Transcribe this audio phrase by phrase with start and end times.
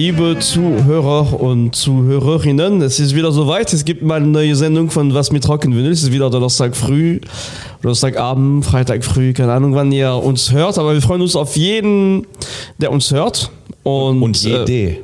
[0.00, 3.70] liebe Zuhörer und Zuhörerinnen, es ist wieder soweit.
[3.74, 5.90] Es gibt mal eine neue Sendung von Was mit Rock'n'Vinyl.
[5.90, 7.20] Es ist wieder Donnerstag früh,
[7.82, 10.78] Donnerstagabend, Freitag früh, keine Ahnung, wann ihr uns hört.
[10.78, 12.26] Aber wir freuen uns auf jeden,
[12.78, 13.50] der uns hört.
[13.82, 14.72] Und, Und jede.
[14.72, 14.96] Äh,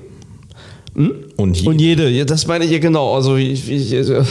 [0.94, 1.12] hm?
[1.36, 1.68] Und jede.
[1.68, 3.14] Und jede, ja, das meine ich genau.
[3.14, 4.24] Also ich, ich, äh,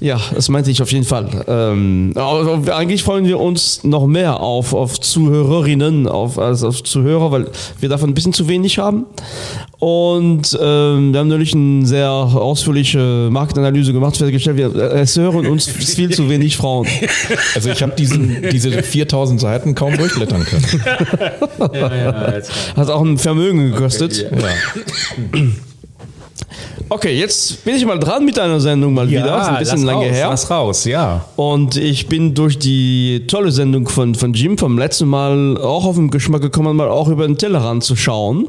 [0.00, 1.44] ja, das meinte ich auf jeden Fall.
[1.48, 2.12] Ähm,
[2.70, 7.88] eigentlich freuen wir uns noch mehr auf, auf Zuhörerinnen auf, als auf Zuhörer, weil wir
[7.88, 9.06] davon ein bisschen zu wenig haben.
[9.78, 15.46] Und ähm, wir haben natürlich eine sehr ausführliche Marktanalyse gemacht, festgestellt, wir, äh, es hören
[15.46, 16.86] uns viel zu wenig Frauen.
[17.54, 20.64] Also ich habe diese 4000 Seiten kaum durchblättern können.
[21.72, 22.42] Ja, ja,
[22.76, 24.30] Hat auch ein Vermögen gekostet.
[24.30, 25.40] Ja.
[26.90, 29.40] Okay, jetzt bin ich mal dran mit einer Sendung mal wieder.
[29.40, 30.28] Ist ein bisschen lange raus, her.
[30.30, 31.24] Lass raus, ja.
[31.36, 35.96] Und ich bin durch die tolle Sendung von, von Jim vom letzten Mal auch auf
[35.96, 38.48] den Geschmack gekommen, mal auch über den Tellerrand zu schauen.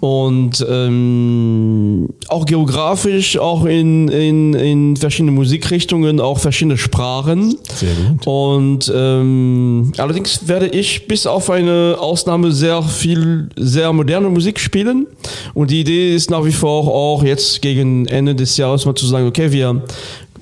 [0.00, 7.56] Und ähm, auch geografisch, auch in, in, in verschiedene Musikrichtungen, auch verschiedene Sprachen.
[7.74, 8.26] Sehr gut.
[8.26, 15.06] Und ähm, allerdings werde ich bis auf eine Ausnahme sehr viel, sehr moderne Musik spielen.
[15.54, 19.06] Und die Idee ist nach wie vor auch jetzt gegen Ende des Jahres mal zu
[19.06, 19.82] sagen, okay, wir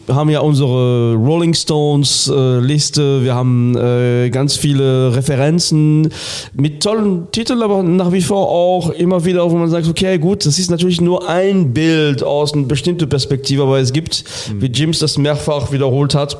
[0.08, 6.10] haben ja unsere Rolling Stones äh, Liste, wir haben äh, ganz viele Referenzen
[6.54, 10.46] mit tollen Titeln, aber nach wie vor auch immer wieder, wo man sagt, okay, gut,
[10.46, 14.24] das ist natürlich nur ein Bild aus einer bestimmten Perspektive, aber es gibt,
[14.58, 16.36] wie Jims das mehrfach wiederholt hat,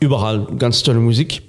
[0.00, 1.42] überall ganz tolle Musik.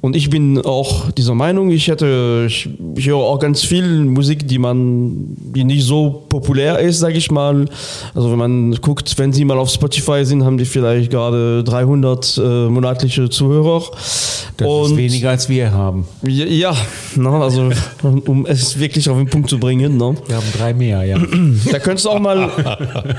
[0.00, 4.46] Und ich bin auch dieser Meinung, ich hätte, ich, ich höre auch ganz viel Musik,
[4.46, 7.66] die man, die nicht so populär ist, sage ich mal.
[8.14, 12.36] Also wenn man guckt, wenn sie mal auf Spotify sind, haben die vielleicht gerade 300
[12.36, 13.82] äh, monatliche Zuhörer.
[14.56, 16.06] Das ist weniger als wir haben.
[16.22, 16.76] Ja, ja
[17.14, 17.70] ne, also
[18.02, 19.96] um es wirklich auf den Punkt zu bringen.
[19.96, 20.14] Ne?
[20.26, 21.16] Wir haben drei mehr, ja.
[21.70, 22.50] Da könntest du auch mal,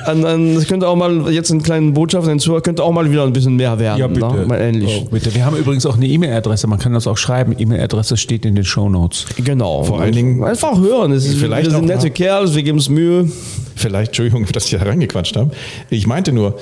[0.06, 3.23] an, an, könnte auch mal jetzt einen kleinen Botschaft, ein Zuhörer könnte auch mal wieder
[3.23, 4.00] ein bisschen mehr werden.
[4.00, 4.47] Ja, bitte.
[4.47, 4.66] Ne?
[4.75, 5.03] Ähnlich.
[5.05, 5.33] Oh, bitte.
[5.35, 7.55] Wir haben übrigens auch eine E-Mail-Adresse, man kann das auch schreiben.
[7.57, 9.25] E-Mail-Adresse steht in den Shownotes.
[9.44, 9.83] Genau.
[9.83, 11.11] Vor allen Dingen- einfach hören.
[11.11, 13.29] Es ist, Vielleicht wir sind nette Kerls, wir geben es Mühe.
[13.75, 15.51] Vielleicht, Entschuldigung, dass ich da reingequatscht habe.
[15.89, 16.57] Ich meinte nur,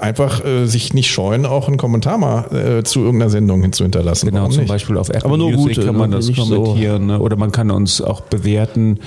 [0.00, 3.84] einfach äh, sich nicht scheuen, auch einen Kommentar mal äh, zu irgendeiner Sendung hin zu
[3.84, 4.26] hinterlassen.
[4.26, 4.68] Genau, Warum zum nicht?
[4.70, 6.16] Beispiel auf Apple Aber nur Music gute, kann man ne?
[6.16, 7.18] das Nicht so- kommentieren ne?
[7.20, 8.98] oder man kann uns auch bewerten.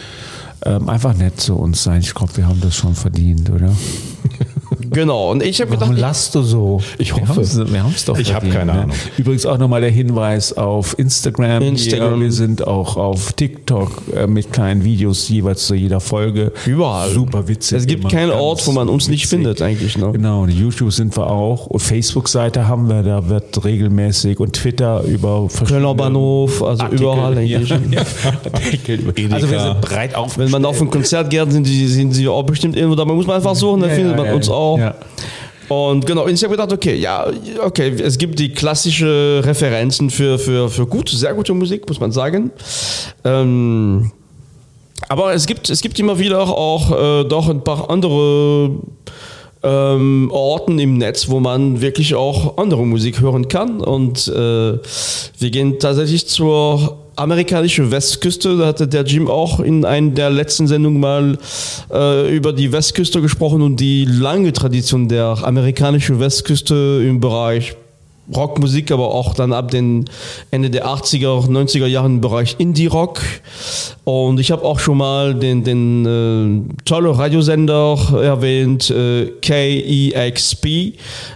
[0.64, 2.02] Ähm, einfach nett zu uns sein.
[2.02, 3.72] Ich glaube, wir haben das schon verdient, oder?
[4.92, 5.32] Genau.
[5.32, 6.82] Und ich habe Warum gedacht, lachst du so?
[6.98, 7.42] Ich hoffe.
[7.72, 8.82] Wir haben es doch Ich hab verdient, keine ne?
[8.84, 8.96] Ahnung.
[9.18, 11.64] Übrigens auch nochmal der Hinweis auf Instagram.
[11.64, 12.22] Instagram.
[12.22, 16.52] Wir sind auch auf TikTok äh, mit kleinen Videos jeweils zu jeder Folge.
[16.66, 17.10] Überall.
[17.12, 17.78] Super witzig.
[17.80, 19.30] es gibt keinen Ort, wo man uns nicht witzig.
[19.40, 19.98] findet, eigentlich.
[19.98, 20.12] Ne?
[20.12, 21.68] Genau, und YouTube sind wir auch.
[21.68, 27.04] Und Facebook-Seite haben wir, da wird regelmäßig und Twitter über verschiedene Kölner Bahnhof, also Artikel,
[27.04, 27.74] überall eigentlich.
[27.92, 28.02] Ja.
[29.32, 30.46] Also wir sind breit aufgestellt.
[30.54, 33.06] Wenn man auf ein Konzert geht, sind, die, sind sie auch bestimmt irgendwo da.
[33.06, 34.78] Man muss man einfach suchen, dann Ja, findet ja, man ja, uns auch.
[34.82, 34.96] Ja.
[35.70, 37.26] Und genau, und ich habe gedacht, okay, ja,
[37.64, 42.12] okay, es gibt die klassische Referenzen für, für, für gute, sehr gute Musik, muss man
[42.12, 42.52] sagen.
[43.24, 44.12] Ähm,
[45.08, 48.72] aber es gibt, es gibt immer wieder auch äh, doch ein paar andere
[49.64, 53.80] ähm, Orten im Netz, wo man wirklich auch andere Musik hören kann.
[53.80, 58.58] Und äh, wir gehen tatsächlich zur amerikanischen Westküste.
[58.58, 61.38] Da hatte der Jim auch in einer der letzten Sendungen mal
[61.92, 67.76] äh, über die Westküste gesprochen und die lange Tradition der amerikanischen Westküste im Bereich
[68.36, 70.06] Rockmusik, aber auch dann ab den
[70.52, 73.22] Ende der 80er, 90er Jahren im Bereich Indie-Rock.
[74.04, 80.94] Und ich habe auch schon mal den, den äh, tollen Radiosender erwähnt, äh, KEXP äh,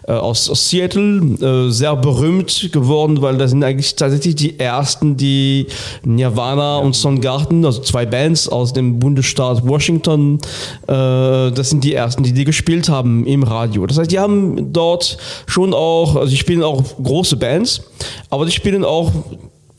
[0.07, 5.67] aus, aus Seattle, äh, sehr berühmt geworden, weil das sind eigentlich tatsächlich die ersten, die
[6.03, 10.39] Nirvana und Soundgarden, also zwei Bands aus dem Bundesstaat Washington,
[10.87, 13.85] äh, das sind die ersten, die die gespielt haben im Radio.
[13.85, 17.81] Das heißt, die haben dort schon auch, also die spielen auch große Bands,
[18.29, 19.11] aber die spielen auch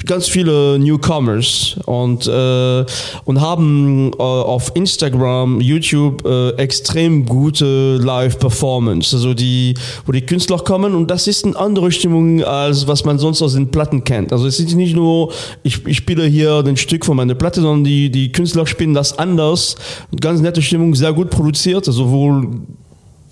[0.07, 2.85] ganz viele Newcomers und, äh,
[3.25, 9.75] und haben äh, auf Instagram, YouTube äh, extrem gute Live-Performance, also die,
[10.07, 13.55] wo die Künstler kommen und das ist eine andere Stimmung als was man sonst aus
[13.55, 14.33] den Platten kennt.
[14.33, 15.33] Also es ist nicht nur,
[15.63, 19.19] ich, ich spiele hier ein Stück von meiner Platte, sondern die, die Künstler spielen das
[19.19, 19.77] anders.
[20.21, 22.49] Ganz nette Stimmung, sehr gut produziert, also sowohl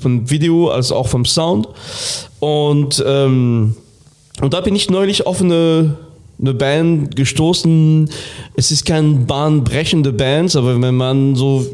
[0.05, 1.69] vom Video als auch vom Sound.
[2.41, 3.75] Und, ähm,
[4.41, 5.97] und da bin ich neulich auf eine
[6.45, 8.09] eine Band gestoßen.
[8.57, 11.67] Es ist keine bahnbrechende Band, aber wenn man so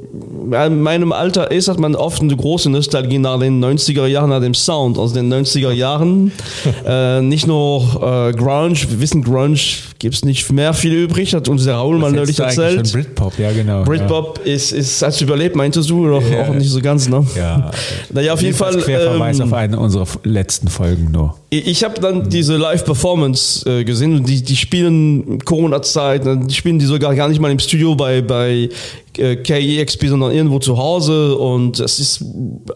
[0.50, 4.40] in meinem Alter ist, hat man oft eine große Nostalgie nach den 90er Jahren, nach
[4.40, 6.32] dem Sound aus den 90er Jahren.
[6.87, 9.58] äh, nicht nur äh, Grunge, wir wissen, Grunge
[9.99, 12.88] gibt es nicht mehr viel übrig, hat uns der Raoul mal neulich erzählt.
[12.88, 13.84] Schon Britpop, ja genau.
[13.84, 14.52] Britpop ja.
[14.52, 16.06] ist, ist, hat überlebt, meintest du?
[16.06, 16.49] Oder Ja.
[16.49, 17.26] auch nicht so ganz, ne?
[17.37, 17.70] Ja.
[18.12, 18.76] Naja, auf jeden Fall.
[18.76, 21.37] Querverweis ähm, auf eine unserer letzten Folgen nur.
[21.50, 26.79] ich ich habe dann diese Live-Performance äh, gesehen und die, die spielen Corona-Zeit, die spielen
[26.79, 28.69] die sogar gar nicht mal im Studio bei, bei
[29.17, 32.25] äh, KEXP, sondern irgendwo zu Hause und es ist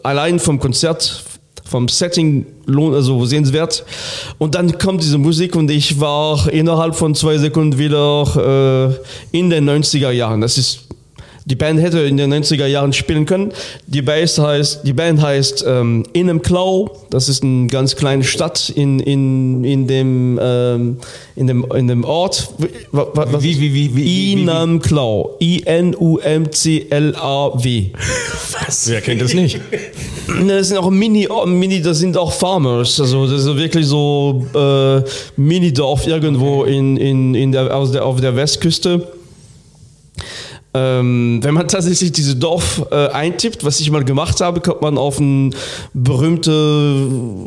[0.03, 1.23] allein vom Konzert,
[1.65, 3.85] vom Setting also sehenswert.
[4.39, 8.99] Und dann kommt diese Musik und ich war innerhalb von zwei Sekunden wieder
[9.33, 10.41] äh, in den 90er Jahren.
[10.41, 10.89] Das ist
[11.47, 13.53] die Band hätte in den 90er Jahren spielen können.
[13.87, 16.91] Die, Band heißt, die Band heißt ähm, Innemklau.
[17.11, 20.97] Das ist eine ganz kleine Stadt in, in, in, dem, ähm,
[21.37, 22.49] in, dem, in dem Ort.
[22.93, 25.37] Wa- wa- was- Wie- wie- wie- wie- Innemklau.
[26.55, 27.85] I-N-U-M-C-L-A-W.
[28.87, 29.61] Wer kennt es nicht?
[30.49, 32.99] Das sind auch Mini, oh, Mini, das sind auch Farmers.
[33.01, 35.03] Also das ist wirklich so äh,
[35.37, 39.07] Mini-Dorf irgendwo in, in, in der, aus der, auf der Westküste.
[40.77, 44.99] Ähm, wenn man tatsächlich diese Dorf äh, eintippt, was ich mal gemacht habe, kommt man
[44.99, 45.55] auf einen
[45.93, 47.47] berühmte,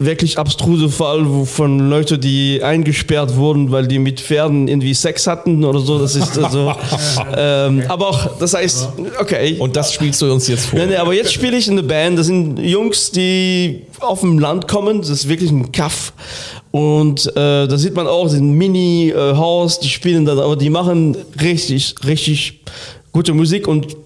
[0.00, 5.26] wirklich abstruse Fall wo von Leute, die eingesperrt wurden, weil die mit Pferden irgendwie Sex
[5.26, 5.98] hatten oder so.
[5.98, 6.72] Das ist also.
[7.36, 8.88] ähm, aber auch, das heißt,
[9.20, 9.56] okay.
[9.58, 10.78] Und das spielst du uns jetzt vor.
[10.78, 12.18] Nee, nee, aber jetzt spiele ich in eine Band.
[12.18, 15.02] Das sind Jungs, die auf dem Land kommen.
[15.02, 16.14] Das ist wirklich ein Kaff.
[16.70, 19.80] Und äh, da sieht man auch, das ist ein Mini-Haus.
[19.80, 22.60] die spielen da, aber die machen richtig, richtig
[23.12, 23.68] gute Musik.
[23.68, 23.96] Und äh,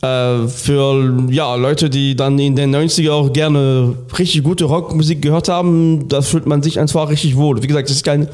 [0.00, 6.08] für ja, Leute, die dann in den 90er auch gerne richtig gute Rockmusik gehört haben,
[6.08, 7.60] da fühlt man sich einfach richtig wohl.
[7.62, 8.28] Wie gesagt, das ist keine,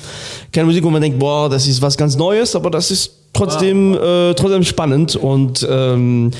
[0.52, 3.94] keine Musik, wo man denkt, boah, das ist was ganz Neues, aber das ist trotzdem,
[3.94, 6.32] äh, trotzdem spannend und ähm,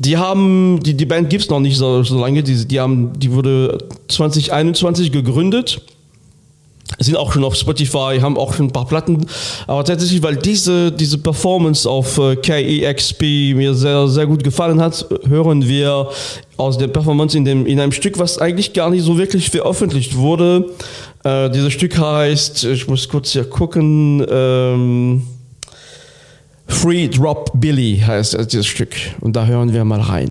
[0.00, 3.32] die haben, die, die Band gibt's noch nicht so, so lange, die, die, haben, die
[3.32, 3.76] wurde
[4.08, 5.82] 2021 gegründet
[6.98, 9.26] sind auch schon auf Spotify, haben auch schon ein paar Platten.
[9.66, 15.06] Aber tatsächlich, weil diese, diese Performance auf äh, KEXP mir sehr, sehr gut gefallen hat,
[15.28, 16.08] hören wir
[16.56, 20.16] aus der Performance in, dem, in einem Stück, was eigentlich gar nicht so wirklich veröffentlicht
[20.16, 20.70] wurde.
[21.24, 25.22] Äh, dieses Stück heißt, ich muss kurz hier gucken, ähm,
[26.66, 28.94] Free Drop Billy heißt äh, dieses Stück.
[29.20, 30.28] Und da hören wir mal rein.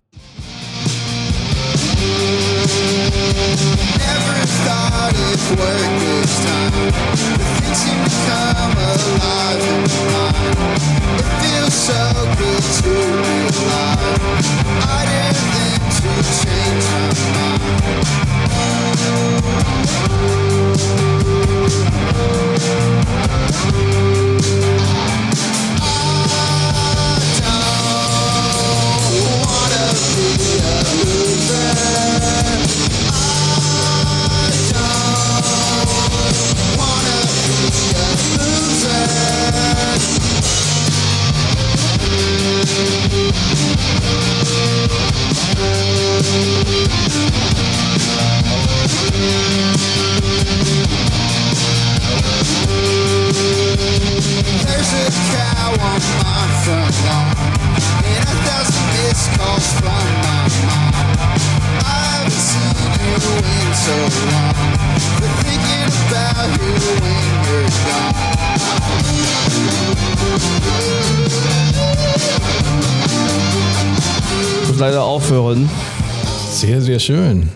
[76.98, 77.50] Sehr, schön.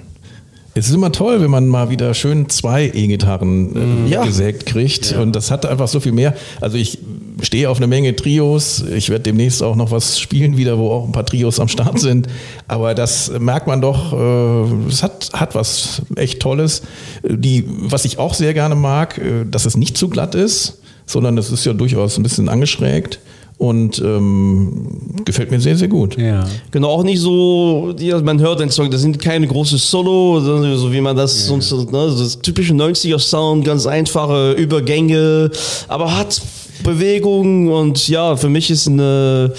[0.75, 4.24] Es ist immer toll, wenn man mal wieder schön zwei E-Gitarren äh, Ja.
[4.24, 5.13] gesägt kriegt.
[5.13, 6.36] Und das hat einfach so viel mehr.
[6.62, 7.00] Also ich
[7.41, 8.83] stehe auf eine Menge Trios.
[8.95, 12.00] Ich werde demnächst auch noch was spielen wieder, wo auch ein paar Trios am Start
[12.00, 12.27] sind.
[12.67, 16.83] Aber das merkt man doch, äh, es hat, hat was echt Tolles.
[17.27, 21.36] Die, was ich auch sehr gerne mag, äh, dass es nicht zu glatt ist, sondern
[21.39, 23.19] es ist ja durchaus ein bisschen angeschrägt.
[23.62, 24.88] Und ähm,
[25.24, 26.18] gefällt mir sehr, sehr gut.
[26.18, 26.48] Ja.
[26.72, 30.75] Genau, auch nicht so, die, man hört den Song, das sind keine großen Solo, sondern
[30.80, 35.51] so wie man das sonst, so, ne, das typische 90er Sound, ganz einfache Übergänge,
[35.88, 36.41] aber hat
[36.84, 39.53] Bewegung und ja, für mich ist eine,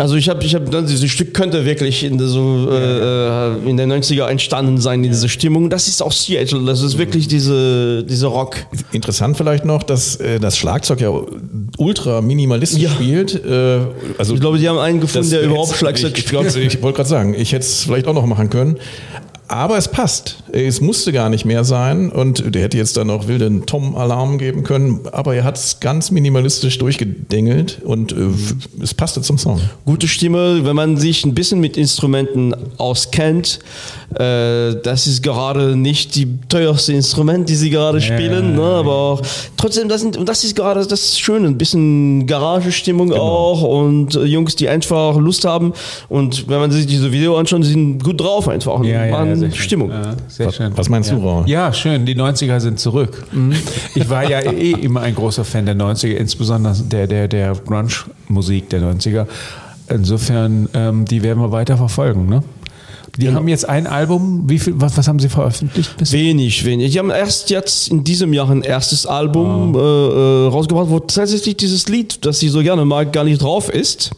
[0.00, 3.92] also ich habe, ich habe, dieses Stück könnte wirklich in der, so, äh, in den
[3.92, 5.68] 90er entstanden sein, in dieser Stimmung.
[5.68, 8.56] Das ist auch Seattle, das ist wirklich diese, diese Rock.
[8.92, 11.12] Interessant vielleicht noch, dass äh, das Schlagzeug ja
[11.76, 12.90] ultra minimalistisch Ja.
[12.90, 13.44] spielt.
[13.44, 13.80] Äh,
[14.16, 16.96] also Ich glaube, die haben einen gefunden, der überhaupt Schlagzeug ich, ich, glaub, ich wollte
[16.96, 18.78] gerade sagen, ich hätte es vielleicht auch noch machen können.
[19.50, 20.44] Aber es passt.
[20.52, 24.62] Es musste gar nicht mehr sein und der hätte jetzt dann auch wilden Tom-Alarm geben
[24.62, 28.28] können, aber er hat es ganz minimalistisch durchgedengelt und äh,
[28.80, 29.60] es passte zum Song.
[29.84, 33.58] Gute Stimme, wenn man sich ein bisschen mit Instrumenten auskennt.
[34.14, 38.62] Äh, das ist gerade nicht die teuerste Instrument, die sie gerade spielen, ne?
[38.62, 39.20] aber
[39.56, 44.24] trotzdem, das, sind, und das ist gerade das Schöne, ein bisschen Garagestimmung auch und äh,
[44.24, 45.72] Jungs, die einfach Lust haben
[46.08, 49.90] und wenn man sich diese Video anschaut, sind gut drauf einfach Ja, ja, Stimmung.
[49.90, 50.72] Ja, sehr schön.
[50.76, 51.48] Was meinst du, Raul?
[51.48, 52.06] Ja, schön.
[52.06, 53.24] Die 90er sind zurück.
[53.94, 58.70] Ich war ja eh immer ein großer Fan der 90er, insbesondere der, der, der Grunge-Musik
[58.70, 59.26] der 90er.
[59.88, 62.28] Insofern, ähm, die werden wir weiter verfolgen.
[62.28, 62.42] Ne?
[63.16, 64.48] Die haben jetzt ein Album.
[64.48, 65.96] Wie viel, was, was haben sie veröffentlicht?
[65.96, 66.92] Bis Wenig, wenig.
[66.92, 71.56] Die haben erst jetzt in diesem Jahr ein erstes Album äh, äh, rausgebracht, wo tatsächlich
[71.56, 74.10] dieses Lied, das sie so gerne mag, gar nicht drauf ist.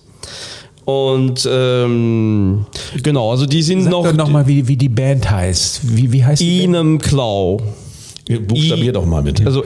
[0.84, 2.66] Und ähm,
[3.02, 5.96] genau, also die sind Sag noch, doch noch mal, wie, wie die Band heißt.
[5.96, 6.58] Wie, wie heißt die?
[6.62, 6.74] Band?
[6.76, 7.60] Inem Klau.
[8.48, 9.44] Buchstabier I- doch mal bitte.
[9.46, 9.62] Also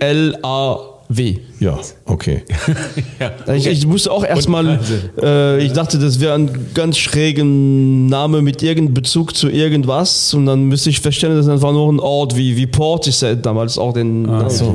[0.00, 1.36] E-N-U-M-C-L-A-W.
[1.60, 2.42] ja, okay.
[3.54, 4.78] Ich, ich musste auch erstmal,
[5.22, 10.46] äh, ich dachte, das wäre ein ganz schrägen Name mit irgendeinem Bezug zu irgendwas und
[10.46, 13.92] dann müsste ich feststellen, das ist einfach nur ein Ort wie, wie Portishead damals auch
[13.92, 14.28] den.
[14.28, 14.66] also,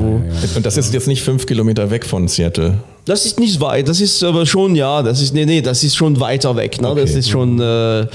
[0.54, 2.74] Und das ist jetzt nicht fünf Kilometer weg von Seattle.
[3.06, 5.94] Das ist nicht weit, das ist aber schon, ja, das ist, nee, nee, das ist
[5.94, 6.88] schon weiter weg, ne?
[6.88, 7.18] Das Okay.
[7.20, 8.06] ist schon, äh,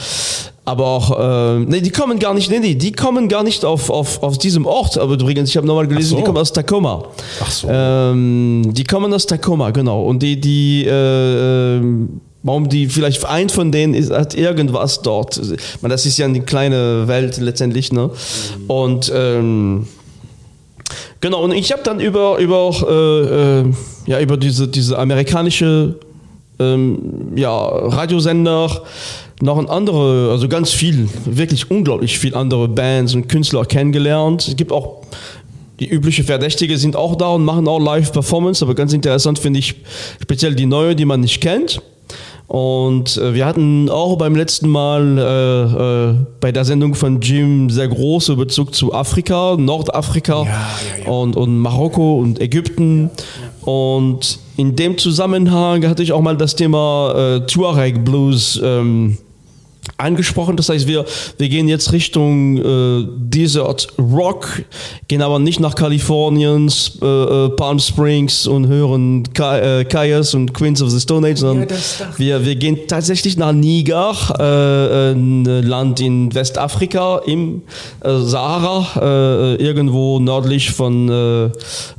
[0.65, 3.89] aber auch, äh, nee, die kommen gar nicht, nee, nee, die kommen gar nicht auf,
[3.89, 6.17] auf, auf diesem Ort, aber übrigens, ich habe nochmal gelesen, so.
[6.17, 7.05] die kommen aus Tacoma.
[7.41, 7.67] Ach so.
[7.71, 10.03] Ähm, die kommen aus Tacoma, genau.
[10.03, 15.39] Und die, die, äh, ähm, warum die, vielleicht ein von denen ist, hat irgendwas dort.
[15.81, 18.09] Meine, das ist ja eine kleine Welt letztendlich, ne?
[18.67, 19.87] Und, ähm,
[21.21, 23.73] Genau, und ich habe dann über, über, äh, äh,
[24.05, 25.95] ja, über diese, diese amerikanische
[26.59, 28.83] ähm, ja, Radiosender
[29.41, 34.47] noch ein andere, also ganz viel, wirklich unglaublich viel andere Bands und Künstler kennengelernt.
[34.47, 35.01] Es gibt auch
[35.79, 39.75] die übliche Verdächtige sind auch da und machen auch Live-Performance, aber ganz interessant finde ich
[40.21, 41.81] speziell die neue, die man nicht kennt.
[42.45, 47.69] Und äh, wir hatten auch beim letzten Mal äh, äh, bei der Sendung von Jim
[47.69, 50.45] sehr große Bezug zu Afrika, Nordafrika
[51.05, 53.09] Und, und Marokko und Ägypten.
[53.63, 59.17] Und in dem Zusammenhang hatte ich auch mal das Thema äh, Tuareg Blues ähm,
[60.01, 60.57] angesprochen.
[60.57, 61.05] Das heißt, wir,
[61.37, 64.63] wir gehen jetzt Richtung äh, Desert Rock,
[65.07, 70.53] gehen aber nicht nach Kalifornien, äh, äh, Palm Springs und hören Ka äh, Kaias und
[70.53, 71.67] Queens of the Stone Age, sondern
[72.17, 77.61] wir, wir gehen tatsächlich nach Niger, äh, ein Land in Westafrika, im
[78.03, 81.49] äh, Sahara, äh, irgendwo nördlich von äh,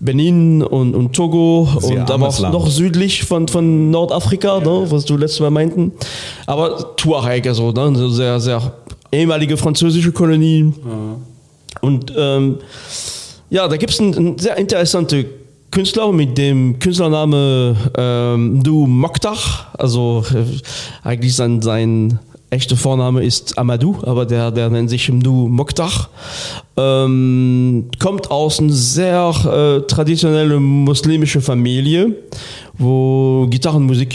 [0.01, 2.55] Benin und, und Togo Sehr und aber auch Land.
[2.55, 5.93] noch südlich von, von Nordafrika, ne, was du letztes Mal meinten.
[6.47, 8.73] Aber Tuareg, also ne, so sehr, sehr
[9.11, 10.73] ehemalige französische Kolonie.
[11.81, 12.59] Und ähm,
[13.51, 15.27] ja, da gibt es einen, einen sehr interessanten
[15.71, 19.37] Künstler mit dem Künstlername ähm, Du Mokhtar.
[19.79, 20.45] Also äh,
[21.07, 22.19] eigentlich sein, sein
[22.51, 26.11] echter Vorname ist Amadou, aber der, der nennt sich Du Mokhtar.
[26.77, 32.17] Ähm, kommt aus einer sehr äh, traditionelle muslimische Familie,
[32.75, 34.15] wo Gitarrenmusik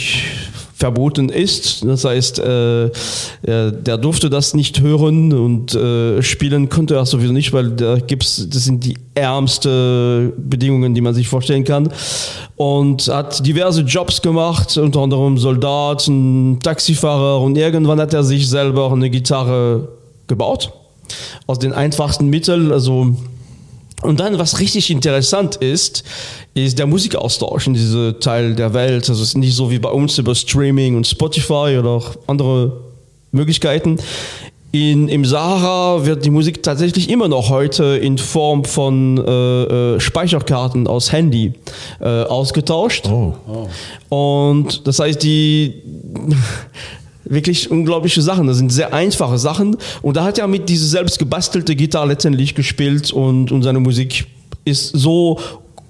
[0.78, 1.84] verboten ist.
[1.84, 2.90] Das heißt, äh,
[3.42, 8.46] der durfte das nicht hören und äh, spielen konnte er sowieso nicht, weil da gibt's,
[8.48, 11.92] das sind die ärmste Bedingungen, die man sich vorstellen kann.
[12.54, 18.48] Und hat diverse Jobs gemacht, unter anderem Soldat, ein Taxifahrer und irgendwann hat er sich
[18.48, 19.88] selber eine Gitarre
[20.28, 20.72] gebaut.
[21.48, 23.16] Aus den einfachsten Mitteln, also
[24.02, 26.04] und dann, was richtig interessant ist,
[26.54, 29.08] ist der Musikaustausch in diesem Teil der Welt.
[29.08, 32.80] Also es ist nicht so wie bei uns über Streaming und Spotify oder auch andere
[33.32, 33.98] Möglichkeiten.
[34.70, 40.00] In, Im Sahara wird die Musik tatsächlich immer noch heute in Form von äh, äh,
[40.00, 41.54] Speicherkarten aus Handy
[42.00, 43.08] äh, ausgetauscht.
[43.08, 43.32] Oh.
[44.10, 45.82] Und das heißt, die
[47.28, 48.46] wirklich unglaubliche Sachen.
[48.46, 49.76] Das sind sehr einfache Sachen.
[50.02, 54.26] Und da hat er mit dieser selbst gebastelte Gitarre letztendlich gespielt und, und seine Musik
[54.64, 55.38] ist so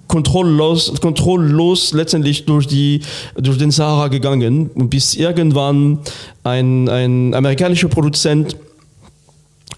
[0.09, 3.01] kontrolllos, kontrolllos letztendlich durch, die,
[3.37, 4.71] durch den Sahara gegangen.
[4.89, 5.99] Bis irgendwann
[6.43, 8.57] ein, ein amerikanischer Produzent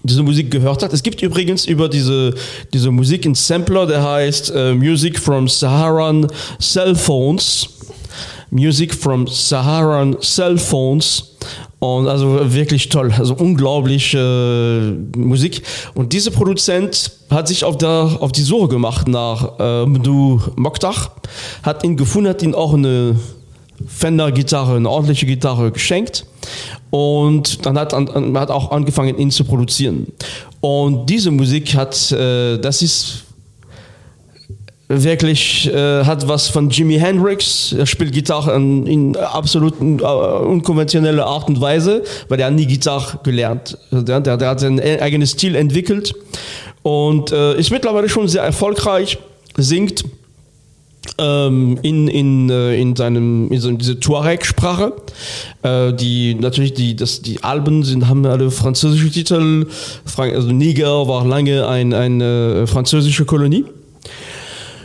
[0.03, 0.93] diese Musik gehört hat.
[0.93, 2.35] Es gibt übrigens über diese,
[2.73, 6.27] diese Musik einen Sampler, der heißt äh, Music from Saharan
[6.59, 7.69] Cell Phones.
[8.51, 11.30] Music from Saharan Cell Phones.
[11.81, 15.63] Und also wirklich toll, also unglaublich äh, Musik.
[15.95, 20.95] Und dieser Produzent hat sich auf, der, auf die Suche gemacht nach äh, Mdu Mokhtar,
[21.63, 23.17] hat ihn gefunden, hat ihn auch eine
[23.87, 26.27] Fender-Gitarre, eine ordentliche Gitarre geschenkt.
[26.91, 30.09] Und dann hat an, hat auch angefangen, ihn zu produzieren.
[30.61, 33.25] Und diese Musik hat, äh, das ist
[34.91, 37.73] wirklich äh, hat was von Jimi Hendrix.
[37.73, 42.67] Er spielt Gitarre in, in absolut äh, unkonventioneller Art und Weise, weil er hat nie
[42.67, 43.79] Gitarre gelernt.
[43.93, 46.13] Der, der, der hat sein eigenes Stil entwickelt
[46.83, 49.19] und äh, ist mittlerweile schon sehr erfolgreich,
[49.57, 50.05] singt
[51.19, 54.93] ähm, in, in, äh, in seinem in so diese Tuareg-Sprache.
[55.63, 59.67] Äh, die natürlich die das die Alben sind haben alle französische Titel.
[60.17, 63.65] Also Niger war lange ein, eine französische Kolonie.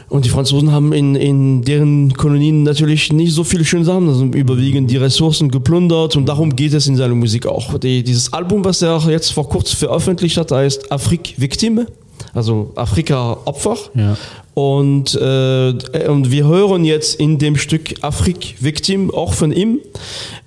[0.10, 4.24] Und die Franzosen haben in, in deren Kolonien natürlich nicht so viele schöne Sachen, also
[4.26, 7.78] überwiegend die Ressourcen geplündert und darum geht es in seiner Musik auch.
[7.80, 11.88] Die, dieses Album, was er jetzt vor kurzem veröffentlicht hat, heißt Afrique Victime,
[12.34, 13.78] also Afrika Opfer.
[13.96, 14.16] Ja.
[14.54, 15.74] Und, äh,
[16.08, 19.80] und wir hören jetzt in dem Stück Afrique Victim auch von ihm.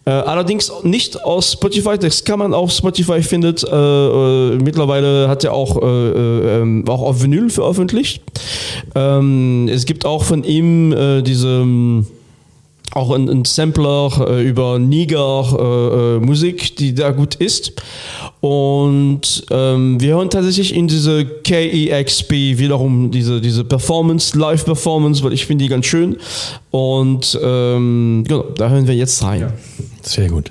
[0.08, 3.62] Äh, allerdings nicht aus Spotify, das kann man auf Spotify findet.
[3.62, 8.22] Äh, äh, mittlerweile hat er auch, äh, äh, ähm, auch auf Vinyl veröffentlicht.
[8.94, 12.06] Ähm, es gibt auch von ihm äh, diese
[12.94, 17.74] auch ein, ein Sampler äh, über Niger äh, Musik, die da gut ist.
[18.40, 25.44] Und ähm, wir hören tatsächlich in diese KEXP wiederum diese, diese Performance, Live-Performance, weil ich
[25.44, 26.16] finde die ganz schön.
[26.70, 29.52] Und ähm, genau, da hören wir jetzt rein.
[30.08, 30.50] Sehr gut.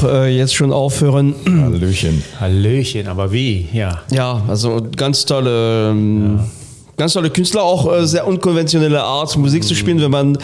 [0.00, 1.34] Auch äh, jetzt schon aufhören.
[1.46, 2.22] Hallöchen.
[2.38, 3.68] Hallöchen, aber wie?
[3.72, 4.02] Ja.
[4.10, 6.40] Ja, also ganz tolle, ähm,
[6.96, 10.38] ganz tolle Künstler, auch äh, sehr unkonventionelle Art, Musik zu spielen, wenn man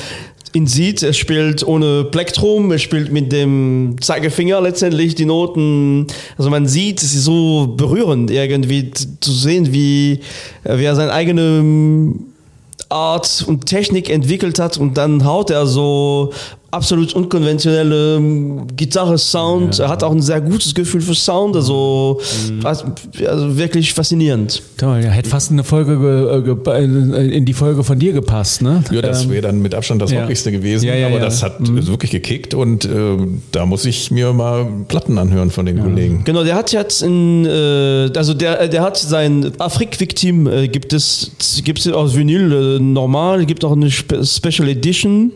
[0.52, 1.02] ihn sieht.
[1.02, 6.06] Er spielt ohne Plektrum, er spielt mit dem Zeigefinger letztendlich die Noten.
[6.38, 8.90] Also man sieht, es ist so berührend irgendwie
[9.20, 10.20] zu sehen, wie,
[10.64, 12.14] äh, wie er seine eigene
[12.88, 16.32] Art und Technik entwickelt hat und dann haut er so
[16.70, 19.78] absolut unkonventionelle ähm, Gitarre-Sound.
[19.78, 22.20] Er hat auch ein sehr gutes Gefühl für Sound, also,
[22.64, 24.62] also wirklich faszinierend.
[24.76, 28.62] Toll, ja, hätte fast eine Folge ge, äh, ge, in die Folge von dir gepasst,
[28.62, 28.82] ne?
[28.90, 30.22] Ja, das Ähm, wäre dann mit Abstand das ja.
[30.22, 31.24] Rockigste gewesen, Ja, ja, aber ja.
[31.24, 32.88] das hat wirklich gekickt und äh,
[33.52, 36.22] da muss ich mir mal Platten anhören von den Kollegen.
[36.24, 41.30] Genau, der hat jetzt in, äh, also der, der hat sein Afrik-Victim, äh, gibt es,
[41.64, 45.32] gibt es aus Vinyl äh, normal, gibt auch eine Spe Special Edition.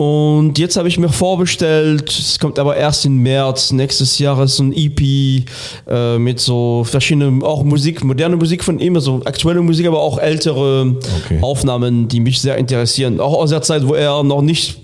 [0.00, 4.62] Und jetzt habe ich mir vorbestellt, es kommt aber erst im März nächstes Jahres so
[4.62, 5.44] ein EP
[5.86, 10.18] äh, mit so verschiedenen, auch Musik, moderne Musik von ihm, also aktuelle Musik, aber auch
[10.18, 11.38] ältere Okay.
[11.42, 13.20] Aufnahmen, die mich sehr interessieren.
[13.20, 14.80] Auch aus der Zeit, wo er noch nicht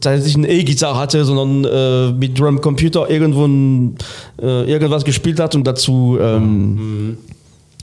[0.00, 3.98] tatsächlich eine E-Gitarre hatte, sondern äh, mit Drum Computer irgendwo ein,
[4.40, 6.16] äh, irgendwas gespielt hat und dazu.
[6.18, 7.18] Ähm,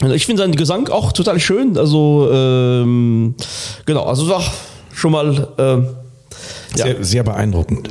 [0.02, 1.78] also ich finde seinen Gesang auch total schön.
[1.78, 3.36] Also ähm,
[3.86, 4.41] genau, also war
[4.96, 5.48] schon mal.
[6.73, 6.86] Ähm, ja.
[6.86, 7.89] Sehr, sehr beeindruckend.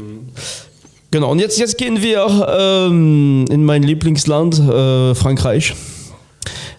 [1.11, 5.75] Genau, und jetzt, jetzt gehen wir ähm, in mein Lieblingsland, äh, Frankreich.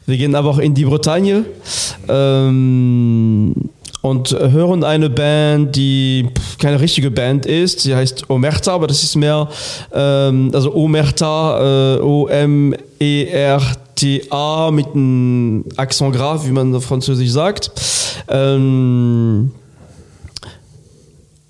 [0.06, 1.44] Wir gehen aber auch in die Bretagne
[2.08, 3.54] ähm,
[4.02, 7.82] und hören eine Band, die keine richtige Band ist.
[7.82, 9.50] Sie heißt Omerta, aber das ist mehr,
[9.94, 12.72] ähm, also Omerta, äh, O-M-E-R-T-A
[14.72, 17.70] mit einem Accent grave, wie man auf Französisch sagt.
[18.30, 19.52] Ähm,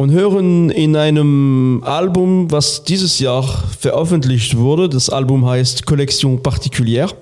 [0.02, 3.44] und hören in einem Album, was dieses Jahr
[3.80, 4.90] veröffentlicht wurde.
[4.90, 7.14] Das Album heißt Collection Particulière.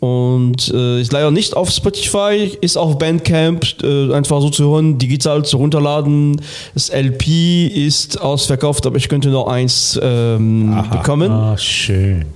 [0.00, 4.98] Und äh, ist leider nicht auf Spotify, ist auf Bandcamp äh, einfach so zu hören,
[4.98, 6.38] digital zu runterladen.
[6.74, 11.30] Das LP ist ausverkauft, aber ich könnte noch eins ähm, bekommen.
[11.32, 12.26] Ah, schön.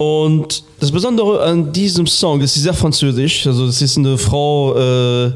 [0.00, 3.46] Und das Besondere an diesem Song, das ist sehr französisch.
[3.46, 5.32] Also das ist eine Frau, äh,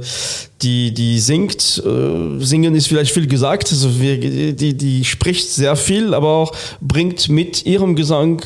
[0.62, 1.83] die die singt.
[1.85, 3.70] Äh, singen ist vielleicht viel gesagt.
[3.70, 4.18] Also wir,
[4.55, 8.40] die die spricht sehr viel, aber auch bringt mit ihrem Gesang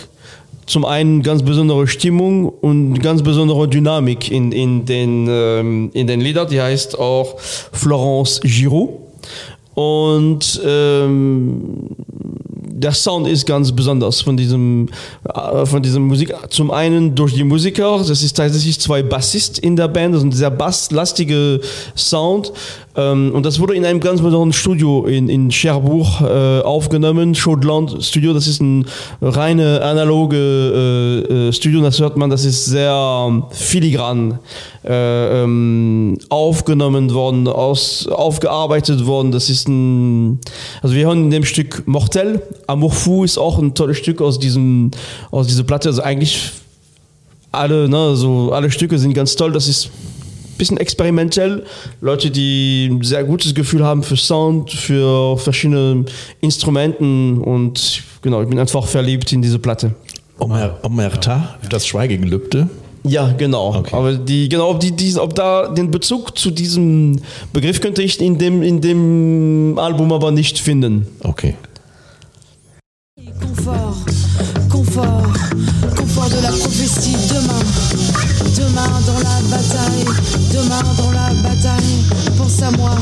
[0.67, 6.21] zum einen ganz besondere Stimmung und ganz besondere Dynamik in, in, den, ähm, in den
[6.21, 6.49] Liedern.
[6.49, 8.89] Die heißt auch Florence Giraud.
[9.75, 11.95] Und ähm,
[12.79, 14.89] der Sound ist ganz besonders von diesem,
[15.25, 16.35] äh, von diesem Musik.
[16.51, 20.29] Zum einen durch die Musiker, das ist tatsächlich zwei Bassisten in der Band, das ist
[20.29, 21.61] ein sehr basslastige
[21.97, 22.53] Sound.
[22.97, 28.05] Ähm, und das wurde in einem ganz besonderen Studio in, in Cherbourg äh, aufgenommen, Chaudland
[28.05, 28.33] Studio.
[28.33, 28.87] Das ist ein
[29.23, 34.39] reine analoge äh, Studio, das hört man, das ist sehr ähm, filigran
[34.89, 39.33] äh, ähm, aufgenommen worden, aus, aufgearbeitet worden.
[39.33, 40.41] Das ist ein,
[40.83, 42.43] also wir hören in dem Stück Mortel.
[42.67, 44.91] Amour Fou ist auch ein tolles Stück aus diesem,
[45.31, 45.91] aus dieser Platte.
[45.91, 46.53] Also eigentlich
[47.53, 49.53] alle, ne, so alle Stücke sind ganz toll.
[49.53, 51.65] Das ist ein bisschen experimentell.
[52.01, 56.07] Leute, die ein sehr gutes Gefühl haben für Sound, für verschiedene
[56.41, 59.95] Instrumenten und genau, ich bin einfach verliebt in diese Platte.
[60.39, 62.71] Omer, Omerta, das Schweigegelübde.
[63.05, 63.75] Ja, genau.
[63.75, 63.95] Okay.
[63.95, 67.21] Aber die, genau, ob, die, die, ob da den Bezug zu diesem
[67.53, 71.07] Begriff könnte ich in dem, in dem Album aber nicht finden.
[71.23, 71.55] Okay.
[73.41, 73.97] Confort,
[74.69, 75.23] confort,
[75.97, 77.17] confort de la prophétie.
[77.29, 77.63] Demain,
[78.57, 80.05] demain dans la bataille,
[80.53, 82.05] demain dans la bataille.
[82.37, 82.97] Pense à moi,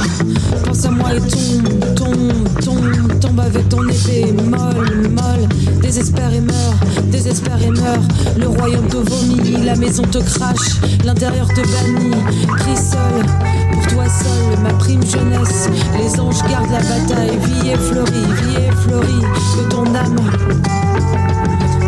[0.65, 5.49] pense à moi et tombe, tombe, tombe, tombe avec ton épée molle, molle.
[5.87, 8.03] Désespère et meurt, désespère et meurt.
[8.37, 12.11] Le royaume te vomit, la maison te crache, l'intérieur te bannit.
[12.59, 13.25] Crie seul,
[13.73, 15.69] pour toi seul, ma prime jeunesse.
[15.97, 19.23] Les anges gardent la bataille, vie est fleurie, vie est fleurie
[19.57, 20.17] de ton âme.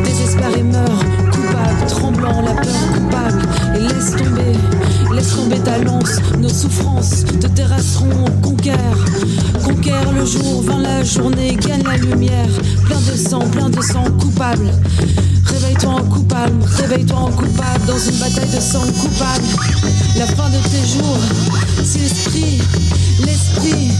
[0.04, 1.04] Désespère et meurt,
[1.86, 3.42] tremblant, la peur coupable.
[3.76, 8.76] Et laisse tomber, laisse tomber ta lance, nos souffrances te terrasseront, conquiert.
[9.64, 12.48] Conquiert le jour, vint la journée, gagne la lumière.
[12.84, 14.70] Plein de sang, plein de sang, coupable.
[15.44, 19.44] Réveille-toi en coupable, réveille-toi en coupable, dans une bataille de sang coupable.
[20.16, 21.18] La fin de tes jours,
[21.84, 22.60] si l'esprit,
[23.24, 23.90] l'esprit,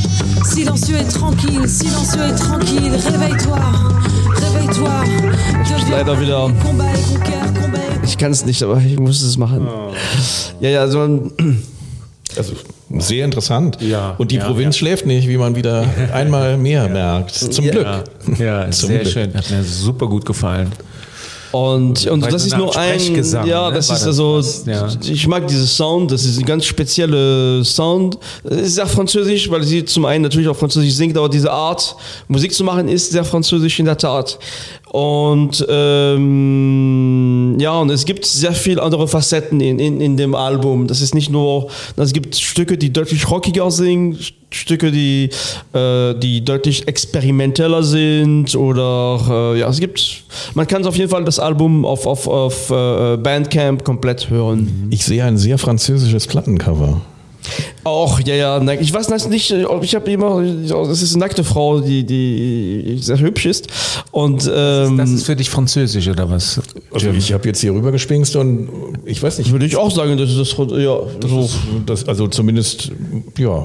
[0.44, 3.58] silencieux et tranquille, silencieux et tranquille, réveille-toi,
[4.34, 4.90] réveille-toi.
[6.62, 7.67] Combat et et
[8.04, 9.66] Ich kann es nicht, aber ich muss es machen.
[10.60, 11.62] Ja, ja, so ein,
[12.36, 12.52] Also
[12.98, 13.78] sehr interessant.
[13.80, 14.78] Ja, Und die ja, Provinz ja.
[14.80, 17.34] schläft nicht, wie man wieder einmal mehr merkt.
[17.34, 17.70] Zum Ja.
[17.72, 17.86] Glück.
[18.38, 19.12] Ja, Zum sehr Glück.
[19.12, 19.34] schön.
[19.34, 20.72] Hat mir super gut gefallen.
[21.50, 23.00] Und, und Weil das ist nur ein,
[23.46, 23.74] ja, ne?
[23.74, 24.42] das War ist also?
[24.66, 24.86] Ja.
[25.02, 28.18] ich mag diesen Sound, das ist ein ganz spezieller Sound.
[28.44, 31.96] Es ist sehr französisch, weil sie zum einen natürlich auch französisch singt, aber diese Art,
[32.28, 34.38] Musik zu machen, ist sehr französisch in der Tat.
[34.90, 40.86] Und ähm, ja, und es gibt sehr viele andere Facetten in, in, in dem Album.
[40.86, 45.28] Das ist nicht nur, es gibt Stücke, die deutlich rockiger sind, Stücke, die,
[45.74, 49.20] äh, die deutlich experimenteller sind oder
[49.54, 50.24] äh, ja, es gibt,
[50.54, 54.88] man kann auf jeden Fall das Album auf, auf, auf äh, Bandcamp komplett hören.
[54.90, 57.02] Ich sehe ein sehr französisches Plattencover.
[57.88, 61.44] Auch, ja, ja, nein, ich weiß nicht, ob ich habe immer, das ist eine nackte
[61.44, 63.68] Frau, die, die sehr hübsch ist
[64.10, 66.60] und ähm, Das ist für dich Französisch oder was?
[66.92, 68.68] Also ich habe jetzt hier rüber gespingst und
[69.04, 71.48] ich weiß nicht, würde ich auch sagen, das ist das, ja, so.
[71.86, 72.92] das, also zumindest,
[73.36, 73.64] ja.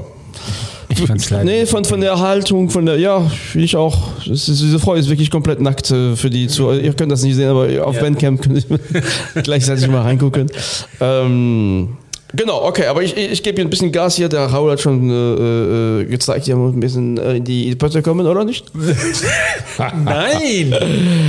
[0.89, 1.43] Ich fand's leider.
[1.45, 3.97] Nee, von, von der Haltung, von der, ja, finde ich auch.
[4.27, 6.71] Das ist, diese Frau ist wirklich komplett nackt äh, für die zu.
[6.71, 10.51] Ihr könnt das nicht sehen, aber auf Bandcamp könnt ihr gleichzeitig mal reingucken.
[10.99, 11.97] Ähm,
[12.33, 14.29] genau, okay, aber ich, ich, gebe hier ein bisschen Gas hier.
[14.29, 18.01] Der Raul hat schon äh, äh, gezeigt, hier muss ein bisschen äh, in die Pötte
[18.01, 18.65] kommen, oder nicht?
[20.03, 20.75] Nein!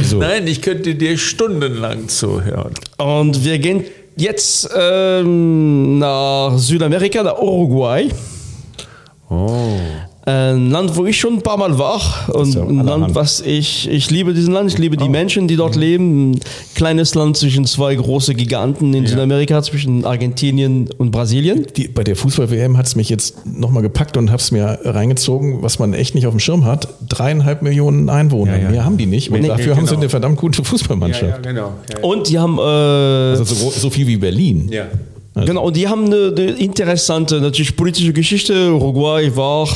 [0.03, 0.19] So.
[0.19, 2.75] Nein, ich könnte dir stundenlang zuhören.
[2.99, 3.85] Und wir gehen
[4.17, 8.09] jetzt ähm, nach Südamerika, nach Uruguay.
[9.31, 9.79] Oh.
[10.27, 12.01] Ein Land, wo ich schon ein paar Mal war
[12.33, 12.83] und ja ein.
[12.83, 15.03] Land, was ich, ich liebe diesen Land, ich liebe Oh.
[15.03, 15.59] die Menschen, die Mhm.
[15.59, 16.31] dort leben.
[16.33, 16.41] Ein
[16.75, 21.67] kleines Land zwischen zwei große Giganten in Südamerika, zwischen Argentinien und Brasilien.
[21.77, 25.63] Die, bei der Fußball-WM hat es mich jetzt nochmal gepackt und habe es mir reingezogen,
[25.63, 26.89] was man echt nicht auf dem Schirm hat.
[27.07, 28.57] Dreieinhalb Millionen Einwohner.
[28.57, 28.71] Ja, ja.
[28.71, 29.31] Mehr haben die nicht.
[29.31, 30.01] Und Nee, dafür nee, haben sie genau.
[30.01, 31.43] eine verdammt gute Fußballmannschaft.
[31.43, 31.73] genau.
[32.01, 34.69] Und die haben, äh, Also so, so viel wie Berlin.
[34.73, 34.85] Ja.
[35.35, 38.73] Genau, und die haben eine, eine interessante, natürlich politische Geschichte.
[38.73, 39.69] Uruguay war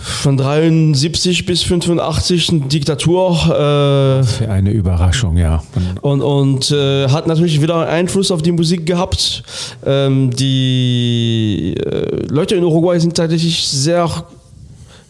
[0.00, 3.32] von 73 bis 85 eine Diktatur.
[3.32, 5.62] Äh, Für eine Überraschung, ja.
[6.02, 9.42] Und und, und äh, hat natürlich wieder Einfluss auf die Musik gehabt.
[9.84, 14.08] Ähm, die äh, Leute in Uruguay sind tatsächlich sehr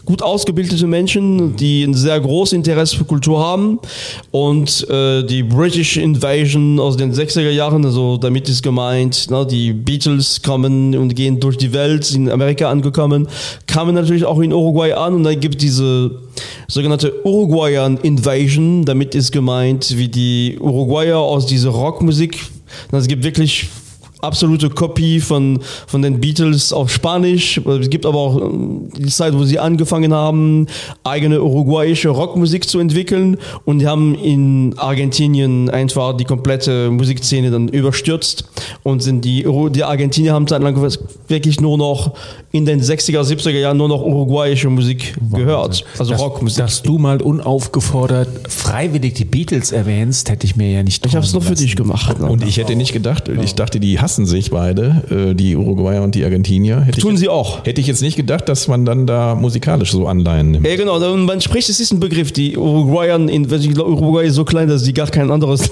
[0.05, 3.79] gut ausgebildete Menschen, die ein sehr großes Interesse für Kultur haben.
[4.31, 9.73] Und äh, die British Invasion aus den 60er Jahren, also damit ist gemeint, ne, die
[9.73, 13.29] Beatles kommen und gehen durch die Welt, sind in Amerika angekommen,
[13.67, 16.11] kamen natürlich auch in Uruguay an und dann gibt diese
[16.69, 22.39] sogenannte Uruguayan Invasion, damit ist gemeint, wie die Uruguayer aus dieser Rockmusik,
[22.93, 23.69] es gibt wirklich
[24.23, 27.59] absolute Kopie von, von den Beatles auf Spanisch.
[27.59, 30.67] Es gibt aber auch ähm, die Zeit, wo sie angefangen haben,
[31.05, 37.69] eigene uruguayische Rockmusik zu entwickeln und die haben in Argentinien einfach die komplette Musikszene dann
[37.69, 38.45] überstürzt
[38.83, 40.77] und sind die, die Argentinier haben zeitlang
[41.29, 42.15] wirklich nur noch
[42.53, 45.85] in den 60er, 70er Jahren nur noch uruguayische Musik gehört.
[45.99, 46.59] Also dass, Rockmusik.
[46.59, 51.25] Dass du mal unaufgefordert freiwillig die Beatles erwähnst, hätte ich mir ja nicht ich habe
[51.25, 52.21] es nur für dich gemacht.
[52.21, 52.27] Ne?
[52.27, 56.16] Und ich hätte nicht gedacht, ich dachte, die hassen sich beide, äh, die Uruguayer und
[56.16, 56.81] die Argentinier.
[56.81, 57.64] Hätte Tun ich, sie auch.
[57.64, 60.66] Hätte ich jetzt nicht gedacht, dass man dann da musikalisch so Anleihen nimmt.
[60.66, 60.96] Ja, genau.
[60.96, 62.33] und Man spricht, es ist ein Begriff.
[62.33, 65.70] Die Uruguayer, Uruguay ist so klein, dass sie gar kein anderes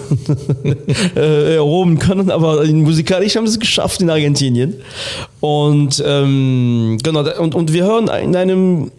[1.16, 4.74] äh, erhoben können, aber musikalisch haben sie es geschafft in Argentinien.
[5.40, 8.92] Und ähm, genau, und, und wir hören in einem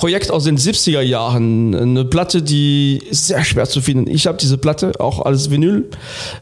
[0.00, 4.10] Projekt aus den 70er Jahren, eine Platte, die sehr schwer zu finden.
[4.10, 5.90] Ich habe diese Platte auch als Vinyl,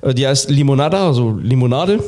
[0.01, 1.99] äh, die heißt Limonada, also Limonade.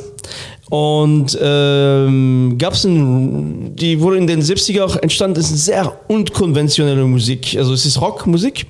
[0.71, 7.57] Und ähm, gab es die wurde in den 70er entstanden, ist sehr unkonventionelle Musik.
[7.59, 8.67] Also es ist Rockmusik,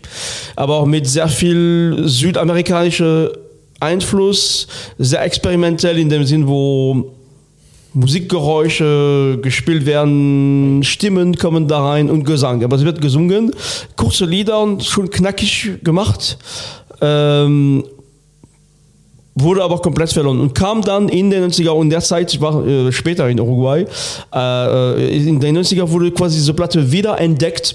[0.57, 3.33] aber auch mit sehr viel südamerikanischer
[3.79, 7.13] Einfluss, sehr experimentell in dem Sinn, wo
[7.93, 12.63] Musikgeräusche gespielt werden, Stimmen kommen da rein und Gesang.
[12.63, 13.53] Aber es wird gesungen,
[13.97, 16.39] kurze Lieder und schon knackig gemacht.
[17.01, 17.85] Ähm,
[19.35, 22.67] wurde aber komplett verloren und kam dann in den 90er und der Zeit, ich war
[22.67, 23.87] äh, später in Uruguay,
[24.35, 27.75] äh, in den 90er wurde quasi diese Platte wieder entdeckt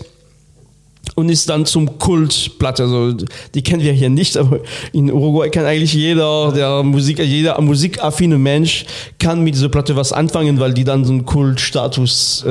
[1.16, 2.84] und ist dann zum Kultplatte.
[2.84, 3.14] Also
[3.54, 4.60] die kennen wir hier nicht, aber
[4.92, 8.86] in Uruguay kann eigentlich jeder, der Musik, jeder musikaffine Mensch
[9.18, 12.50] kann mit dieser Platte was anfangen, weil die dann so einen Kultstatus äh,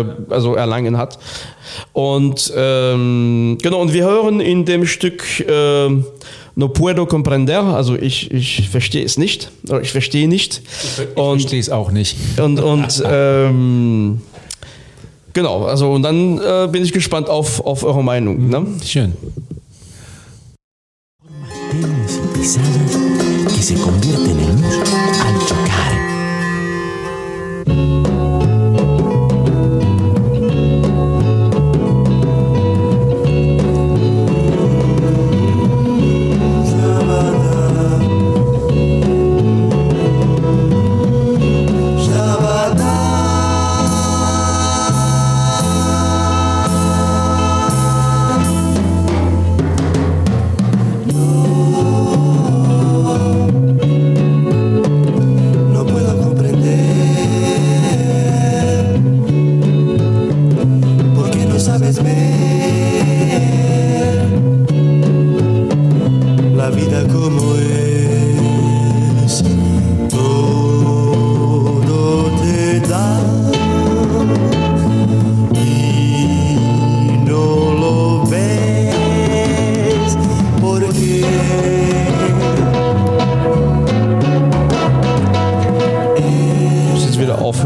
[0.00, 1.18] äh, also erlangen hat.
[1.92, 5.88] Und ähm, genau, und wir hören in dem Stück äh,
[6.58, 9.50] No puedo comprender, also ich, ich verstehe es nicht,
[9.82, 10.62] ich verstehe nicht.
[10.64, 12.16] Ich verstehe es auch nicht.
[12.38, 14.22] Und, und ähm,
[15.36, 18.48] genau, also und dann äh, bin ich gespannt auf, auf eure Meinung.
[18.48, 18.66] Ne?
[18.84, 19.12] Schön.
[23.56, 25.65] que se convierten en luz al chocar.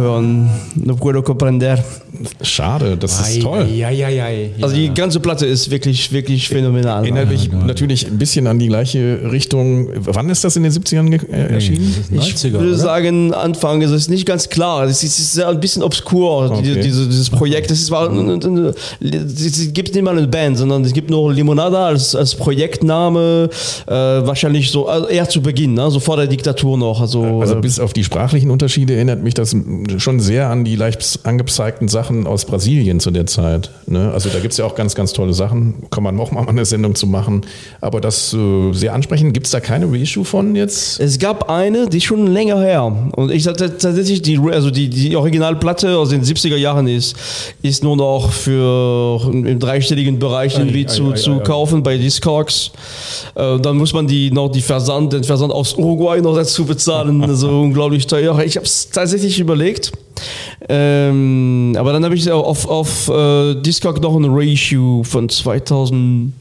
[0.00, 0.50] Jetzt wieder aufhören.
[0.76, 1.78] No puedo comprender.
[2.60, 3.66] Schade, das ist toll.
[3.74, 4.26] Ja, ja, ja.
[4.60, 7.02] Also die ganze Platte ist wirklich, wirklich phänomenal.
[7.04, 9.88] Erinnert mich natürlich ein bisschen an die gleiche Richtung.
[9.96, 11.94] Wann ist das in den 70ern ge- äh, erschienen?
[12.12, 12.76] Ich 90er, würde oder?
[12.76, 14.84] sagen, Anfang ist es nicht ganz klar.
[14.84, 16.62] Es ist, ein bisschen obskur, Okay.
[16.74, 17.70] die, diese, dieses Projekt.
[17.70, 17.90] Es
[19.00, 23.48] es gibt nicht mal eine Band, sondern es gibt nur Limonada als, als Projektname.
[23.86, 25.90] Äh, wahrscheinlich so also eher zu Beginn, ne?
[25.90, 27.00] so vor der Diktatur noch.
[27.00, 29.54] Also, Also äh, bis auf die sprachlichen Unterschiede erinnert mich das
[29.98, 33.70] schon sehr an die leicht angezeigten Sachen aus Brasilien zu der Zeit.
[33.86, 34.10] Ne?
[34.12, 35.74] Also da gibt es ja auch ganz, ganz tolle Sachen.
[35.90, 37.42] Kann man auch mal eine Sendung zu machen.
[37.80, 39.32] Aber das äh, sehr ansprechend.
[39.34, 41.00] Gibt es da keine Reissue von jetzt?
[41.00, 43.10] Es gab eine, die schon länger her.
[43.12, 47.16] Und ich hatte tatsächlich die, also die, die Originalplatte aus den 70er Jahren ist,
[47.62, 52.72] ist nur noch für im dreistelligen Bereich irgendwie zu, zu kaufen bei Discogs.
[53.34, 57.24] Äh, dann muss man die noch die Versand, den Versand aus Uruguay noch dazu bezahlen.
[57.30, 58.40] Also unglaublich teuer.
[58.40, 59.92] Ich habe es tatsächlich überlegt.
[60.68, 66.33] Ähm, aber dann habe ich auch auf, auf äh, Discog noch ein Reissue von 2000.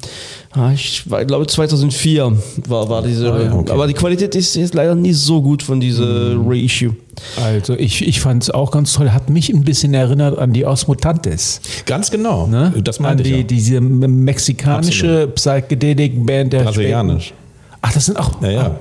[0.52, 2.32] ah, Ich war- glaube 2004
[2.68, 3.32] war, war diese.
[3.32, 3.72] Ah, ja, okay.
[3.72, 6.96] Aber die Qualität ist, ist leider nicht so gut von dieser Reissue.
[7.42, 10.66] Also ich, ich fand es auch ganz toll, hat mich ein bisschen erinnert an die
[10.66, 11.60] Osmutantes.
[11.86, 12.48] Ganz genau.
[12.48, 12.74] Ne?
[12.84, 13.38] Das an meinte die, ich.
[13.38, 13.44] Ja.
[13.44, 17.26] diese mexikanische Psychedelic-Band der Brasilianisch.
[17.28, 17.40] späten-
[17.82, 18.42] Ach, das sind auch.
[18.42, 18.80] Ja, ja.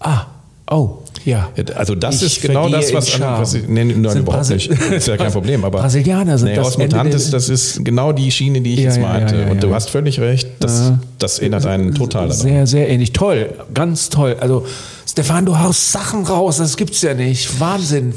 [0.00, 0.22] Ah,
[0.70, 1.48] oh, ja.
[1.76, 3.40] Also das Ich ist genau das, was, Scham.
[3.40, 4.70] was ich, nee, nein, Sind überhaupt Brasil- nicht.
[4.92, 5.64] Ist ja kein Problem.
[5.64, 8.84] Aber Brasilianer sind nee, das Osmutantes, der- das ist genau die Schiene, die ich Ja,
[8.86, 9.34] jetzt ja, meinte.
[9.36, 10.48] ja, ja, Und du hast völlig recht.
[10.60, 12.36] Das, das erinnert einen total daran.
[12.42, 13.12] Sehr, sehr ähnlich.
[13.12, 14.36] Toll, ganz toll.
[14.40, 14.64] Also,
[15.08, 17.60] Stefan, du haust Sachen raus, das gibt's ja nicht.
[17.60, 18.14] Wahnsinn.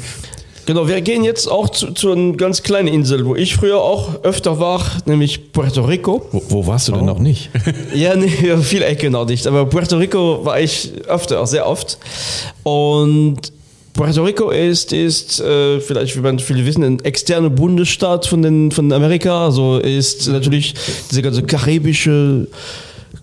[0.66, 4.24] Genau, wir gehen jetzt auch zu, zu einer ganz kleinen Insel, wo ich früher auch
[4.24, 6.26] öfter war, nämlich Puerto Rico.
[6.32, 7.50] Wo, wo warst du denn noch nicht?
[7.94, 8.28] Ja, nee,
[8.62, 9.46] viel Ecke noch nicht.
[9.46, 11.98] Aber Puerto Rico war ich öfter, auch sehr oft.
[12.64, 13.52] Und
[13.92, 18.70] Puerto Rico ist, ist äh, vielleicht, wie man viele wissen, ein externer Bundesstaat von, den,
[18.72, 19.46] von Amerika.
[19.46, 20.74] Also ist natürlich
[21.10, 22.48] diese ganze karibische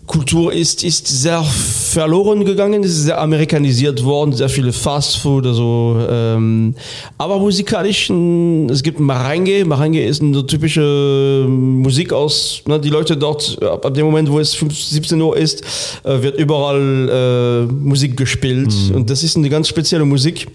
[0.05, 5.97] Kultur ist, ist sehr verloren gegangen, ist sehr amerikanisiert worden, sehr viele Fast Food, also
[6.09, 6.75] ähm,
[7.17, 13.57] aber musikalisch, es gibt Marange, Marange ist eine typische Musik aus, ne, die Leute dort,
[13.63, 15.63] ab, dem Moment, wo es 5, 17 Uhr ist,
[16.03, 20.47] äh, wird überall äh, Musik gespielt und das ist eine ganz spezielle Musik.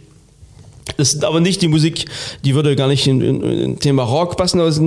[0.96, 2.06] Das ist aber nicht die Musik,
[2.44, 4.60] die würde gar nicht in, in, in Thema Rock passen.
[4.60, 4.80] Es,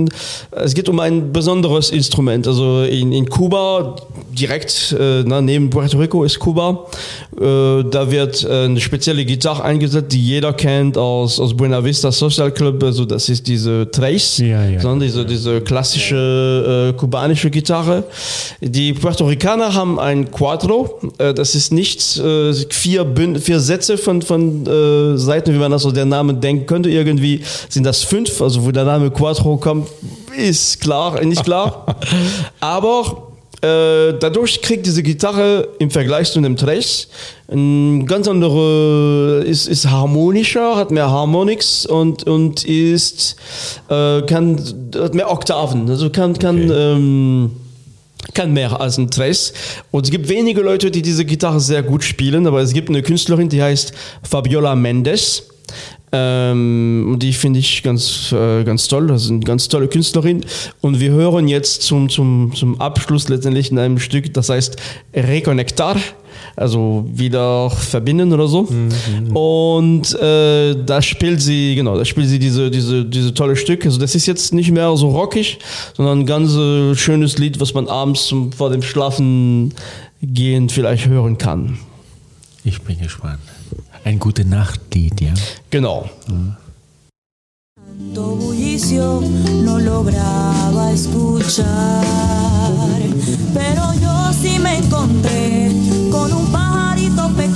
[0.50, 2.46] es geht um ein besonderes Instrument.
[2.46, 3.96] Also in, in Kuba,
[4.32, 6.86] direkt äh, na, neben Puerto Rico ist Kuba,
[7.36, 12.10] äh, da wird äh, eine spezielle Gitarre eingesetzt, die jeder kennt aus, aus Buena Vista
[12.12, 12.82] Social Club.
[12.82, 14.80] Also das ist diese Trace, Ja, ja.
[14.80, 18.04] sondern diese, diese klassische äh, kubanische Gitarre.
[18.60, 21.00] Die Puerto Ricaner haben ein Quattro.
[21.18, 24.64] Äh, das ist nicht äh, vier, Bün vier Sätze von, von
[25.16, 26.90] Seiten, wie man das so der Name denken könnte.
[26.90, 28.40] Irgendwie sind das fünf.
[28.40, 29.88] Also wo der Name Quattro kommt,
[30.36, 31.86] ist klar, nicht klar.
[32.60, 33.28] Aber
[33.62, 37.08] äh, dadurch kriegt diese Gitarre im Vergleich zu einem Trace
[37.52, 43.36] ein ganz andere, ist, ist harmonischer, hat mehr Harmonics und, und ist,
[43.88, 44.60] äh, kann,
[44.96, 45.88] hat mehr Oktaven.
[45.88, 47.50] Also kann, kann, ähm,
[48.34, 49.52] kann mehr als ein Trace.
[49.90, 53.02] Und es gibt wenige Leute, die diese Gitarre sehr gut spielen, aber es gibt eine
[53.02, 55.51] Künstlerin, die heißt Fabiola Mendes.
[56.12, 59.06] Ähm, und die finde ich ganz, äh, ganz toll.
[59.06, 60.44] Das ist eine ganz tolle Künstlerin.
[60.80, 64.76] Und wir hören jetzt zum, zum, zum Abschluss letztendlich in einem Stück, das heißt
[65.14, 65.96] Reconectar.
[66.54, 68.68] Also wieder verbinden oder so.
[69.32, 73.86] Und äh, da spielt sie, genau, da spielt sie diese, diese, diese tolle Stück.
[73.86, 75.60] Also das ist jetzt nicht mehr so rockig,
[75.96, 79.72] sondern ein ganz äh, schönes Lied, was man abends zum, vor dem Schlafen
[80.22, 81.78] gehen vielleicht hören kann.
[82.64, 83.40] Ich bin gespannt.
[84.04, 85.32] Ein gute Nachtlied, ja.
[85.70, 86.08] Genau.
[87.76, 89.22] Tanto bullicio
[89.62, 92.04] no lograba escuchar,
[93.54, 95.70] pero yo sí me encontré
[96.10, 97.51] con un pajarito pequeño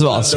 [0.00, 0.36] Das war's.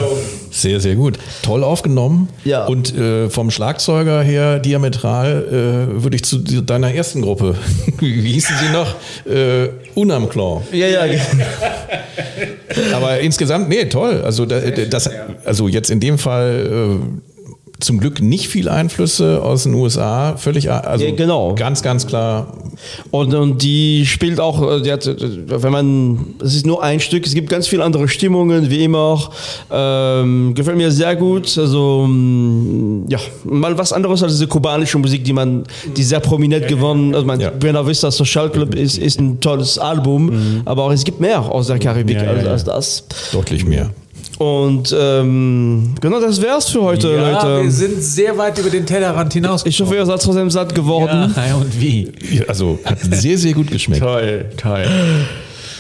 [0.52, 1.18] Sehr, sehr gut.
[1.42, 2.28] Toll aufgenommen.
[2.44, 2.66] Ja.
[2.66, 7.56] Und äh, vom Schlagzeuger her diametral äh, würde ich zu deiner ersten Gruppe,
[8.00, 8.96] wie hießen sie noch?
[9.26, 10.62] Äh, Unam Claw.
[10.72, 11.04] Ja, ja.
[12.94, 14.22] Aber insgesamt, nee, toll.
[14.24, 15.10] Also, da, das,
[15.46, 20.36] also jetzt in dem Fall äh, zum Glück nicht viel Einflüsse aus den USA.
[20.38, 21.56] Völlig, also Ja, genau.
[21.56, 22.58] ganz, ganz klar.
[23.12, 27.00] Und, und die spielt auch, äh, die hat, äh, wenn man, es ist nur ein
[27.00, 29.30] Stück, es gibt ganz viele andere Stimmungen, wie immer.
[29.72, 31.58] Ähm, gefällt mir sehr gut.
[31.58, 35.64] Also, mm, ja, mal was anderes als diese kubanische Musik, die man,
[35.96, 37.50] die sehr prominent gewonnen, also man, Ja.
[37.50, 41.68] Buena Vista Social Club ist, ist ein tolles Album, aber auch es gibt mehr aus
[41.68, 43.04] der Karibik Ja, ja, als, als das.
[43.32, 43.90] Deutlich mehr.
[44.44, 47.72] Und ähm, genau das wär's für heute, Ja, wir Leute.
[47.72, 49.66] sind sehr weit über den Tellerrand hinaus.
[49.66, 51.34] Ich hoffe, ihr seid trotzdem satt geworden.
[51.36, 52.12] Ja, und wie?
[52.48, 54.02] Also hat sehr, sehr gut geschmeckt.
[54.04, 54.86] Toll, toll.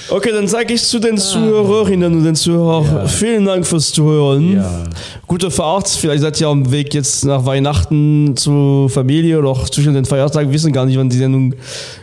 [0.09, 4.57] Okay, dann sage ich zu den Zuhörerinnen und den Zuhörern vielen Dank fürs Zuhören.
[4.57, 4.83] Ja.
[5.27, 5.87] Gute Fahrt.
[5.87, 10.49] Vielleicht seid ihr am Weg jetzt nach Weihnachten zur Familie oder auch zwischen den Feiertagen.
[10.49, 11.55] Wir wissen gar nicht, wann die Sendung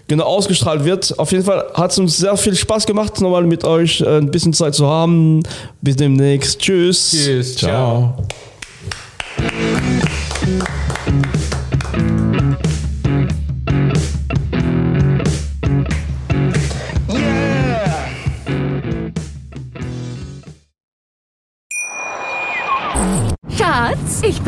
[0.08, 1.18] genau ausgestrahlt wird.
[1.18, 4.30] Auf jeden Fall hat es uns sehr viel Spaß gemacht, nochmal mit euch äh, ein
[4.30, 5.42] bisschen Zeit zu haben.
[5.82, 6.58] Bis demnächst.
[6.58, 7.10] Tschüss.
[7.12, 7.56] Tschüss.
[7.56, 8.14] Ciao.
[8.16, 8.49] Schatz,